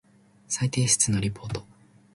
[0.47, 1.63] 再提出のリポート